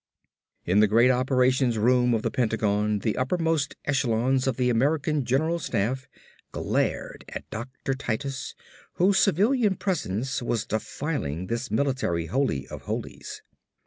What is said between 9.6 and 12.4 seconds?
presence was defiling this military